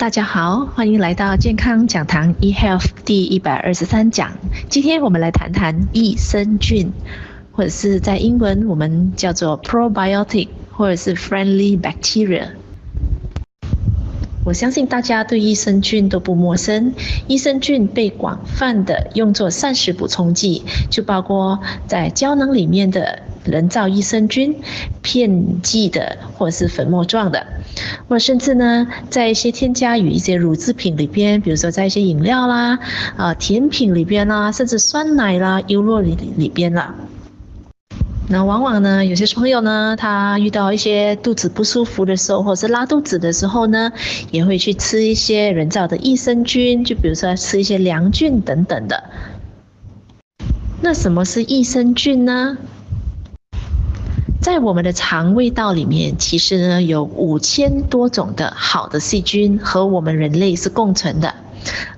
[0.00, 4.32] 大家好，欢迎来到健康讲堂 eHealth 第一百二十三讲。
[4.70, 6.90] 今天我们来谈谈益生菌，
[7.52, 12.46] 或者是在英文我们叫做 probiotic，或者是 friendly bacteria。
[14.42, 16.94] 我相信大家对益生菌都不陌生，
[17.28, 24.54] 益生菌被广泛的用作膳食补充剂，就包括在胶囊里面的人造益生菌、
[25.02, 27.46] 片剂的或者是粉末状的，
[28.08, 32.76] 或甚至呢，在一些添加于一些乳制品里边，比如说在一些饮料啦、
[33.16, 36.94] 啊、呃、甜品里边啦，甚至酸奶啦、优酪里里边啦。
[38.28, 43.90] 那往往呢，有些朋友呢，他遇到一些肚子不舒服的时候，或者是拉肚子的时候呢，
[44.30, 49.02] 也会去吃一些人造的益生菌，就比如说吃一些良菌等等的。
[50.80, 52.56] 那什么是益生菌呢？
[54.40, 61.34] 在我们的肠胃道里面，其实呢，有五千多种的好的细菌和我们人类是共存的。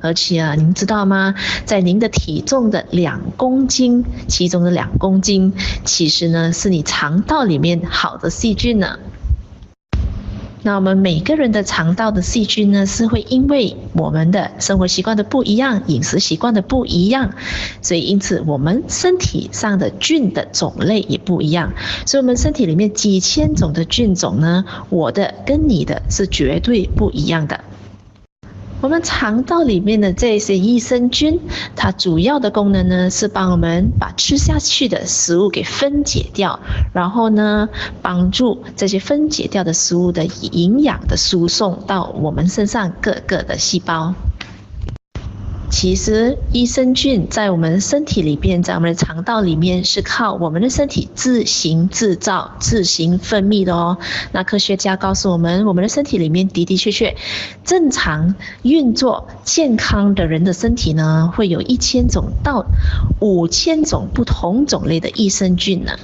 [0.01, 1.37] 而且啊，您知道吗？
[1.67, 5.53] 在您的体重的两公斤，其中的两公斤，
[5.85, 8.99] 其实呢是你肠道里面好的细菌呢。
[10.65, 17.35] 那我们每个人的肠道的细菌呢，是会因为我们的生活习惯的不一样，饮食习惯的不一样，
[17.83, 21.73] 所以因此我们身体上的菌的种类也不一样。
[22.07, 27.65] 所以，我们身体里面几千种的菌种呢，我的跟你的是绝对不一样的。
[28.83, 31.41] 我们肠道里面的这些益生菌，
[31.77, 36.59] 它主要的功能呢，是帮我们把吃下去的食物给分解掉，
[36.93, 37.69] 然后呢，
[38.03, 44.15] 帮助这些分解掉的食物的营养的输送到我们身上各个的细胞。
[45.73, 53.97] 其实益生菌在我们身体里边，在我们的肠道里面是靠我们的身体自行制造、自行分泌的哦。
[54.33, 57.17] 那科学家告诉我们，我们的身体里面的的确确
[57.65, 62.67] 正常运作、健康的人的身体呢，会有一千种到
[63.19, 65.99] 五千种不同种类的益生菌呢。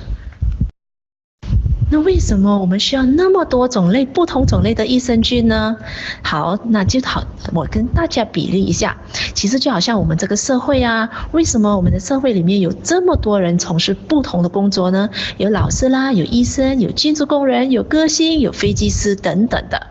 [1.91, 5.77] 那为什么我们需要那么多种类、不同种类的益生菌呢？
[6.23, 8.99] 好，那就好，我跟大家比例一下，
[9.35, 15.09] 其实就好像我们这个社会啊，为什么我们的社会里面有这么多人从事不同的工作呢？
[15.39, 19.87] 有老师啦，有医生，有建筑工人，有歌星，有飞机师等等的。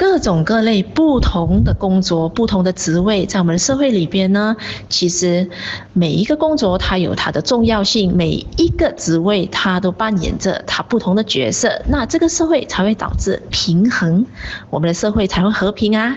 [0.00, 4.56] 各种各类不同的工作，不同的职位，在我们的社会里边呢，
[4.88, 5.50] 其实
[5.92, 14.24] 每一个工作它有它的重要性，每一个职位它都扮演着它不同的角色，那这个社会才会导致平衡，
[14.70, 16.16] 我们的社会才会和平啊。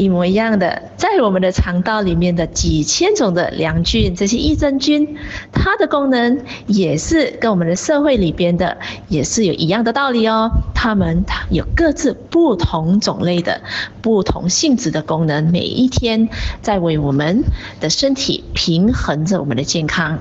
[0.00, 5.18] 一模一样的，在我们的肠道里面的几千种的良菌，这些益生菌，
[5.52, 8.78] 它的功能也是跟我们的社会里边的
[9.08, 10.50] 也是有一样的道理哦。
[10.74, 13.60] 它们有各自不同种类的、
[14.00, 16.30] 不同性质的功能，每一天
[16.62, 17.44] 在为我们
[17.80, 20.20] 的身体平衡着我们的健康。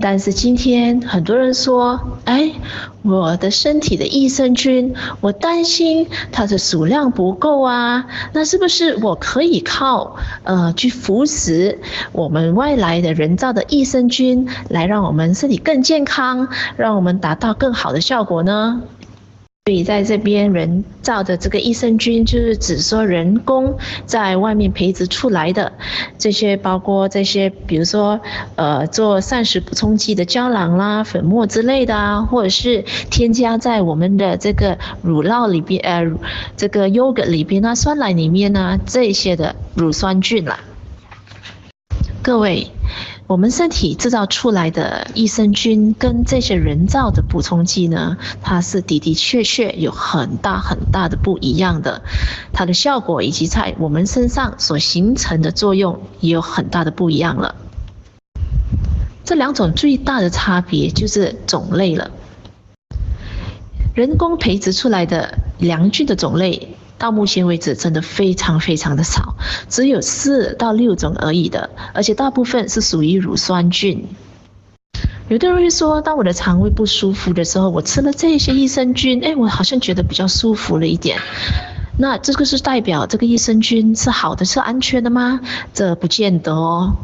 [0.00, 2.52] 但是今天很多人说，哎，
[3.02, 11.78] 我的身体的益生菌，我担心它的数量不够啊，那是不是我可以靠呃去服食
[12.12, 18.82] 我们外来的人造的益生菌，来让我们身体更健康，让我们达到更好的效果呢？
[19.70, 25.72] 所以在这边人造的这个益生菌，就是指说人工在外面培植出来的
[26.18, 28.20] 这些，包括这些，比如说
[28.56, 36.04] 呃做膳食补充剂的胶囊啦、粉末之类的啊，或者是添加在我们的这个乳酪里边，呃
[36.56, 40.58] 这个 yogurt 里边啊、酸奶里面啊这些的乳酸菌啦。
[42.22, 42.72] 各位。
[43.30, 52.02] 我们身体制造出来的益生菌跟这些人造的补充剂呢，它是的的确确有很大很大的不一样的，
[52.52, 57.54] 它的效果以及在我们身上所形成的作用也有很大的不一样了。
[59.22, 62.10] 这两种最大的差别就是种类了，
[63.94, 66.74] 人工培植出来的良菌的种类。
[67.00, 69.34] 到目前为止，真的非常非常的少，
[69.70, 74.06] 只有四到六种而已的，而且大部分是属于乳酸菌。
[75.30, 81.18] 有的人会说，当我的肠胃不舒服的时候，我吃了这些益生菌，哎，我好像觉得比较舒服了一点。
[81.96, 85.40] 那这个是代表这个益生菌是好的，是安全的吗？
[85.72, 86.96] 这不见得哦。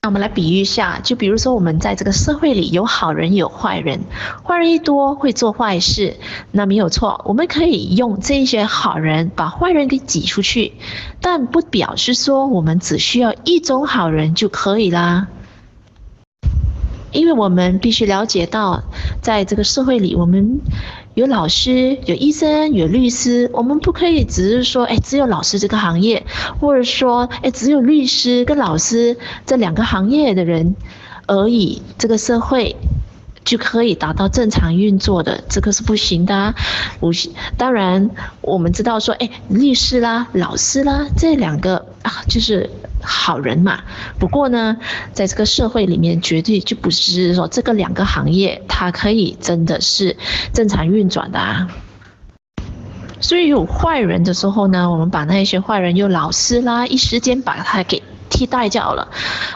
[0.00, 4.02] 那我们来比喻一下，就比如说我们在这个社会里有好人有坏人，
[4.44, 6.16] 坏人一多会做坏事，
[6.52, 10.74] 那没有错，我们可以用这些好人把坏人给挤出去，
[11.20, 15.26] 但不表示说我们只需要一种好人就可以啦，
[17.10, 18.84] 因为我们必须了解到，
[19.20, 20.60] 在这个社会里我们。
[21.18, 26.24] 有老师、有医生、有律师，我们不可以只是说，哎，只有老师这个行业，
[26.60, 30.76] 或者说，哎，只有律师跟老师这两个行业的人
[31.26, 32.76] 而已，这个社会。
[33.44, 36.54] 就可以达到正常运作的，这个是不行的啊。
[37.00, 38.10] 不行，当然
[38.42, 42.68] 我们知道说，哎，律师啦、老师啦，这两个啊，就是
[43.08, 43.80] 好人嘛。
[44.18, 44.76] 不过呢，
[45.12, 50.16] 在这个社会里面，绝对就不是说这个两个行业它可以真的是
[50.52, 51.68] 正常运转的啊。
[53.20, 58.02] 所以有坏人的时候呢，我们把那些坏人，又老师啦，一时间把他给。
[58.28, 59.08] 替代掉了，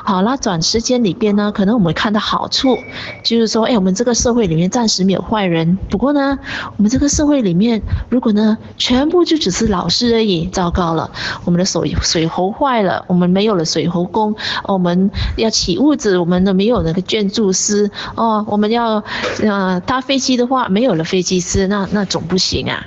[0.04, 2.78] 好了，短时间里边呢，可能我们看到好处，
[3.22, 5.78] 就是说，哎，我们这个社会里面暂时没有坏人。
[5.90, 6.38] 不过呢，
[6.76, 11.10] 我们这个社会里面，如果呢，全部就只是老师而已，糟糕了，
[11.44, 14.34] 我们的水水喉坏了，我们没有了水喉工，
[14.64, 19.02] 我们要起屋子，我们都没有那个建筑师哦，我们要
[19.42, 22.82] 呃搭飞机的话，没有了飞机师，那那总不行啊。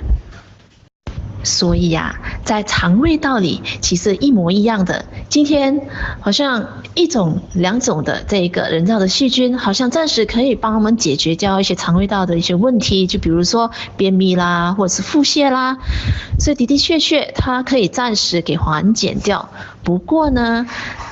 [1.46, 5.06] 所以呀、在肠胃道里其实一模一样的。
[5.30, 5.88] 今天
[6.20, 15.78] 好像一种、两种的这一个人造的细菌，好像暂时可以帮我们解决掉一些肠胃道的一些问题，就比如说便秘啦，或者是腹泻啦。
[16.38, 19.48] 所以的的确确，它可以暂时给缓解掉。
[19.82, 20.66] 不过呢，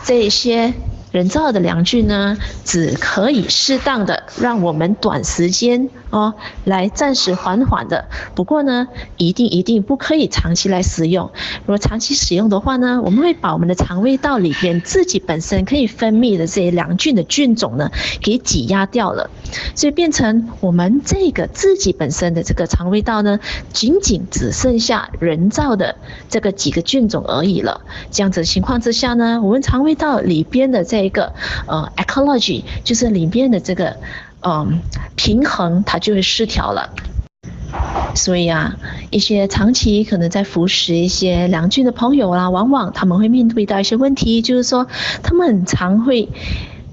[0.05, 0.75] 这些。
[1.15, 6.35] 人造的良菌呢，只可以适当的让我们短时间哦，
[6.65, 8.07] 来暂时缓缓的。
[8.35, 11.31] 不过呢，一定一定不可以长期来使用。
[11.61, 19.31] 如果长期使用的话呢，我们会把我们的肠胃道里边自己本身可以分泌的这些良菌的菌种呢，给挤压掉了，
[19.77, 23.39] 所以变成我们这个自己本身的这个肠胃道呢，
[23.73, 25.95] 仅仅只剩下人造的
[26.29, 27.83] 这个几个菌种而已了。
[28.11, 31.33] 这样子情况之下呢，我们肠胃道里边的这一个
[31.67, 33.99] 呃，ecology 就是里面的这个
[34.41, 34.69] 嗯、呃、
[35.15, 36.91] 平衡，它就会失调了。
[38.15, 38.77] 所以啊，
[39.11, 44.87] 一些长期可能在服食一些良菌的朋友啦，往往他们会面对到一些问题，就是说
[45.25, 46.29] 他们很常会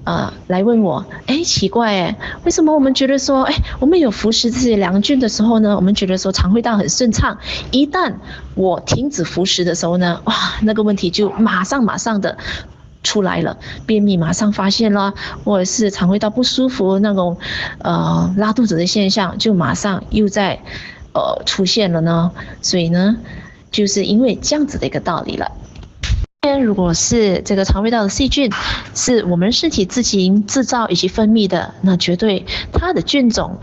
[0.02, 7.38] 呃来问我，哎，奇怪哎，为什么我们觉得说，哎，我们有服食这些良菌的时候呢，我们觉得说肠胃道很顺畅，
[7.70, 8.14] 一旦
[8.56, 12.36] 我停止服食的时候呢，哇，那个问题就马上马上的。
[13.02, 15.14] 出来了，便秘马上发现了，
[15.44, 17.36] 或者是肠胃道不舒服那种，
[17.78, 20.60] 呃，拉肚子的现象就马上又在，
[21.12, 22.30] 呃，出现了呢。
[22.60, 23.16] 所以呢，
[23.70, 25.50] 就是因为这样子的一个道理了。
[26.60, 28.50] 如果是这个肠胃道的细菌
[28.94, 33.58] 是我们身体自行制造以及分泌的，那绝对它的菌种。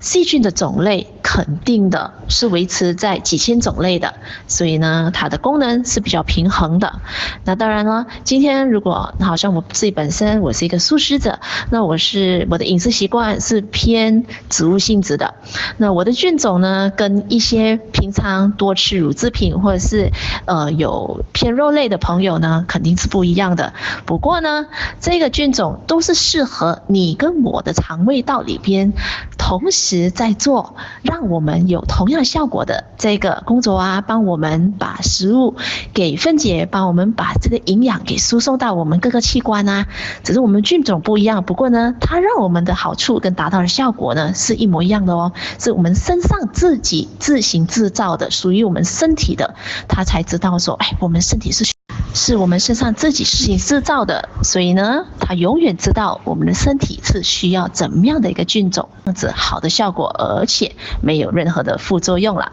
[0.00, 4.14] 细菌的种类肯定的是维持在几千种类的，
[4.48, 7.00] 所以呢，它的功能是比较平衡的。
[7.44, 11.38] 那当然了，今天如果好像我自己本身我是一个素食者，
[11.70, 15.34] 那我是我的饮食习惯是偏植物性质的，
[15.76, 20.10] 那我的菌种呢，跟一些平常多吃乳制品或者是
[20.46, 23.72] 呃有偏肉类的朋友呢，肯定是不一样的。
[24.04, 24.66] 不过呢，
[25.00, 28.92] 这个菌种都是适合你跟我的肠胃道里边。
[29.38, 30.76] 同时在做
[31.12, 35.56] 让我们有同样效果的这个工作啊，帮我们把食物
[35.92, 39.86] 给分解，帮我们把这个营养给输送到我们各个器官啊。
[40.24, 49.54] 只是我们菌种不一样，不过呢，它让我们的好处跟达到的效果呢是一模一样的哦，是我们身上自己自行制造的，属于我们身体的，
[49.88, 51.71] 它才知道说，哎，我们身体是。
[52.14, 62.52] 是我们身上自己事情制造的，所以呢，它永远知道我们的身体是需要怎么样的一个菌种，这样子好的效果，而且没有任何的副作用了。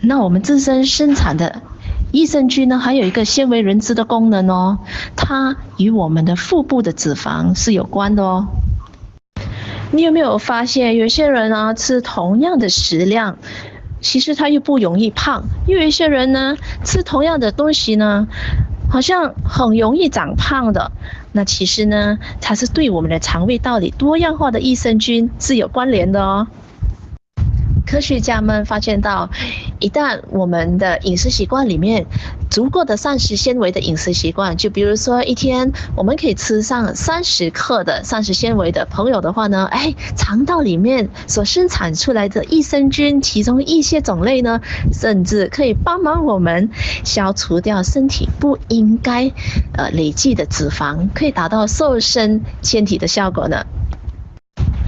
[0.00, 1.62] 那我们自身生产的
[2.10, 4.78] 益生菌呢，还有一个鲜为人知的功能哦，
[5.14, 8.48] 它与我们的腹部的脂肪是有关的哦。
[9.92, 13.38] 你有没有发现，有些人啊，吃同样的食量，
[14.00, 18.26] 其实他又不容易胖，又有一些人呢，吃同样的东西呢，
[18.90, 20.90] 好像很容易长胖的。
[21.32, 26.48] 那其实呢，它是对我们的肠胃道里多样化的益生菌是有关联的哦。
[27.86, 29.30] 科学家们发现到，
[29.80, 32.06] 一旦我们的饮食习惯里面
[32.50, 44.60] 足够的膳食纤维的饮食习惯，就比如说一天我们可以吃上三十克的膳食纤维的朋友的话呢，哎，肠道里面所生产出来的益生菌，其中一些种类呢，
[44.92, 46.70] 甚至可以帮忙我们
[47.04, 49.32] 消除掉身体不应该
[49.72, 53.64] 呃累积的脂肪，可以达到瘦身纤体的效果呢。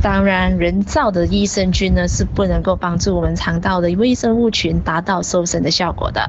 [0.03, 6.29] 当然，人造的益生菌呢，是不能够帮助我们肠道的微生物群达到瘦身的效果的。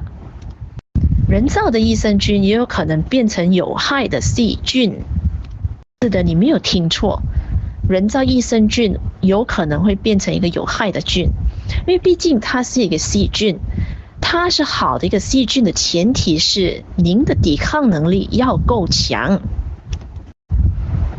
[1.27, 5.01] 人造的益生菌也有可能变成有害的细菌。
[6.03, 7.24] 是的，你没有听错，
[7.89, 11.32] 人造益生菌有可能会变成一个有害的菌，
[11.88, 13.58] 因为毕竟它是一个细菌，
[14.22, 19.42] 它是好的一个细菌的前提是您的抵抗能力要够强。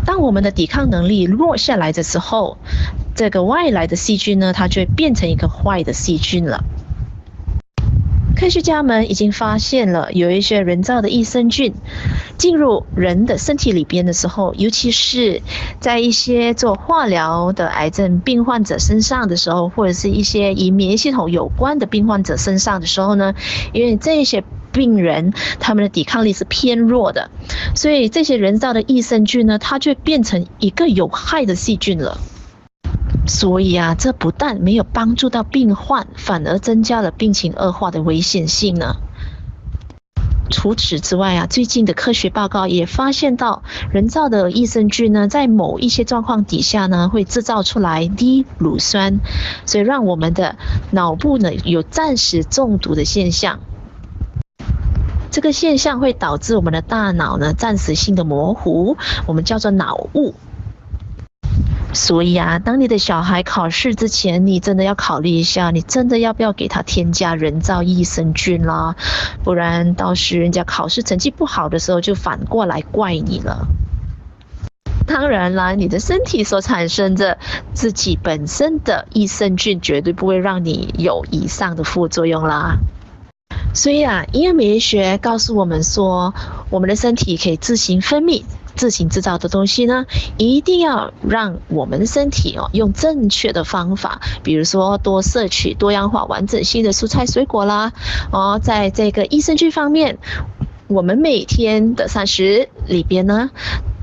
[0.04, 2.58] 当我们的抵抗能力弱下来的时候，
[3.14, 6.64] 这个外来的细菌呢，它就变成一个坏的细菌了。
[8.36, 11.72] 科学家们已经发现了，有一些人造的益生菌
[12.36, 15.40] 进入人的身体里边的时候，尤其是
[15.78, 23.34] 在一些做化疗的癌症病患者身上的时候，或者是一些与免疫系统有关的病患者身上的时候呢，
[23.72, 24.42] 因为这些
[24.74, 27.30] 病人他们的抵抗力是偏弱的，
[27.74, 32.18] 所以这些人造的益生菌呢，它就变成一个有害的细菌了。
[33.26, 38.96] 所以啊，这不但没有帮助到病患，反而增加了病情恶化的危险性呢。
[40.50, 49.20] 除此之外啊，最近的科学报告也发现到，人造的益生菌呢，在某一些状况底下呢，会制造出来低乳酸，
[49.64, 50.56] 所以让我们的
[50.90, 53.60] 脑部呢有暂时中毒的现象。
[55.34, 60.32] 这个现象会导致我们的大脑呢暂时性的模糊，我们叫做脑雾。
[61.92, 68.94] 所以啊，当你的小孩考试之前，你真的要考虑一下，你真的要不要给他添加人造益生菌啦？
[69.42, 73.66] 不然到时人家考试成绩不好的时候，就反过来怪你了。
[75.04, 77.38] 当然啦，你的身体所产生的
[77.72, 82.78] 自己本身的益生菌，绝对不会让你有以上的副作用啦。
[83.72, 86.34] 所以啊，营养美学告诉我们说，
[86.70, 88.44] 我们的身体可以自行分泌。
[88.76, 90.04] 自行制造的东西呢，
[90.36, 97.92] 一定要让我们的身体哦用正确的方法，比如说多摄取多样化完整性的蔬菜水果啦，
[98.32, 100.18] 哦，在这个益生菌方面，
[100.88, 103.50] 我们每天的膳食里边呢，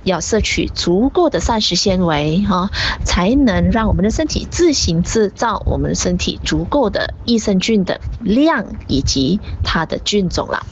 [0.04, 2.70] 要摄取足够的膳食纤维哈，
[3.04, 10.64] 才能让我们的身体自行制造我们身体足够的益生菌的量以及它的菌种啦。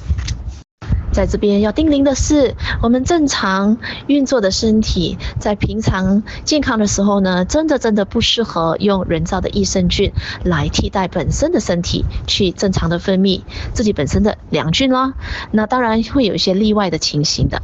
[1.12, 13.42] 在这边要叮咛的是，我们正常运作的身体，在平常健康的时候呢，真的真的不适合用人造的益生菌来替代本身的身体去正常的分泌
[13.74, 15.16] 自己本身的良菌啦。
[15.52, 17.62] 那当然会有一些例外的情形的。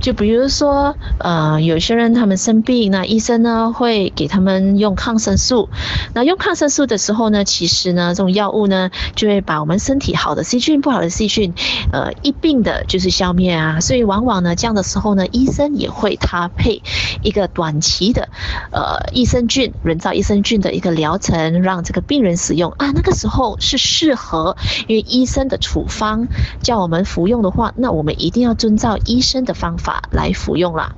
[0.00, 5.68] 就比如说，呃，有些人他们生病，那医生呢会给他们用抗生素。
[6.14, 11.54] 那用抗生素的时候呢，其实呢，这种药物呢就会把我们身体好的细菌、不好的细菌，
[11.92, 13.80] 呃，一并的就是消灭啊。
[13.80, 16.82] 所以往往呢，这样的时候呢，医生也会搭配
[17.22, 18.28] 一个短期的，
[18.70, 22.92] 呃，益生菌、人造益生菌的一个疗程，让这个病人使用啊。
[22.92, 26.28] 那个时候是适合，因为医生的处方
[26.62, 29.95] 叫我们服用的话，那我们一定要遵照医生的方法。
[30.10, 30.94] 来服用了，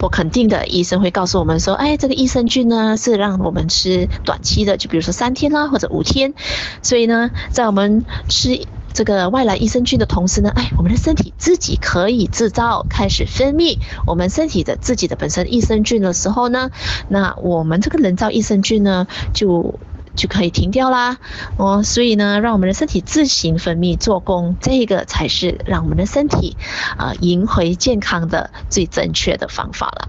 [0.00, 6.34] 我肯定的，医生会告诉我们说，哎，这个益生菌呢是让我们吃短期的，就比如说三天啦或者五天，
[6.82, 16.70] 所以呢，在我们吃这个外来益生菌的同时呢，哎，我们的身体自己可以制造，开始分泌我们身体的自己的本身益生菌的时候呢，
[17.08, 19.78] 那我们这个人造益生菌呢就。
[20.18, 21.16] 就可以停掉啦，
[21.56, 26.56] 哦，所以呢，让我们的身体自行分泌做工，这个才是让我们的身体
[26.96, 30.08] 啊、赢回健康的最正确的方法了。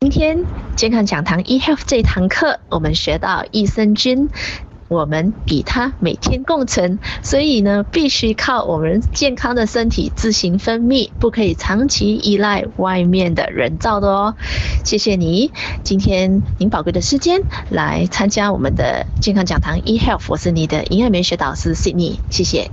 [0.00, 0.44] 今天
[0.76, 4.28] 健康讲堂 eHealth 这堂课，我们学到益生菌。
[4.88, 14.34] 我们与它每天共存，所以呢，必须靠我们健康的身体自行分泌，不可以长期依赖外面的人造的哦。
[14.84, 15.52] 谢谢你，
[15.82, 22.70] 今天您宝贵的时间来参加我们的健康讲堂 eHealth，我是你的营养美学导师 Sydney，谢谢。